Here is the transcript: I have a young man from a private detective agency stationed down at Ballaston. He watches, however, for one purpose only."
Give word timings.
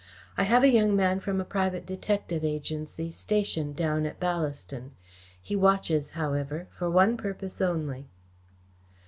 I 0.35 0.45
have 0.45 0.63
a 0.63 0.67
young 0.67 0.95
man 0.95 1.19
from 1.19 1.39
a 1.39 1.45
private 1.45 1.85
detective 1.85 2.43
agency 2.43 3.11
stationed 3.11 3.75
down 3.75 4.07
at 4.07 4.19
Ballaston. 4.19 4.93
He 5.39 5.55
watches, 5.55 6.09
however, 6.17 6.67
for 6.75 6.89
one 6.89 7.17
purpose 7.17 7.61
only." 7.61 8.09